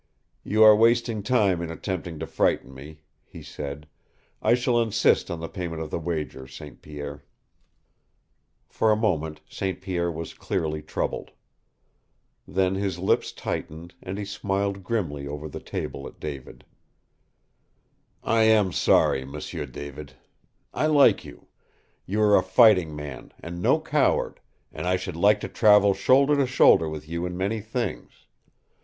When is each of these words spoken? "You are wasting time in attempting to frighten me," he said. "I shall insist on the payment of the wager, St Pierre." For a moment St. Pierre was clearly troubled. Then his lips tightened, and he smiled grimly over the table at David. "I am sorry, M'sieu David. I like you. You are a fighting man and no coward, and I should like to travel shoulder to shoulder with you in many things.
"You 0.43 0.63
are 0.63 0.75
wasting 0.75 1.21
time 1.21 1.61
in 1.61 1.69
attempting 1.69 2.17
to 2.17 2.25
frighten 2.25 2.73
me," 2.73 3.01
he 3.23 3.43
said. 3.43 3.87
"I 4.41 4.55
shall 4.55 4.81
insist 4.81 5.29
on 5.29 5.41
the 5.41 5.47
payment 5.47 5.79
of 5.79 5.91
the 5.91 5.99
wager, 5.99 6.47
St 6.47 6.81
Pierre." 6.81 7.23
For 8.67 8.91
a 8.91 8.95
moment 8.95 9.41
St. 9.47 9.79
Pierre 9.79 10.11
was 10.11 10.33
clearly 10.33 10.81
troubled. 10.81 11.29
Then 12.47 12.73
his 12.73 12.97
lips 12.97 13.31
tightened, 13.31 13.93
and 14.01 14.17
he 14.17 14.25
smiled 14.25 14.83
grimly 14.83 15.27
over 15.27 15.47
the 15.47 15.59
table 15.59 16.07
at 16.07 16.19
David. 16.19 16.65
"I 18.23 18.41
am 18.45 18.71
sorry, 18.71 19.23
M'sieu 19.23 19.67
David. 19.67 20.13
I 20.73 20.87
like 20.87 21.23
you. 21.23 21.45
You 22.07 22.23
are 22.23 22.35
a 22.35 22.41
fighting 22.41 22.95
man 22.95 23.33
and 23.39 23.61
no 23.61 23.79
coward, 23.79 24.39
and 24.71 24.87
I 24.87 24.95
should 24.95 25.15
like 25.15 25.39
to 25.41 25.47
travel 25.47 25.93
shoulder 25.93 26.35
to 26.37 26.47
shoulder 26.47 26.89
with 26.89 27.07
you 27.07 27.27
in 27.27 27.37
many 27.37 27.61
things. 27.61 28.25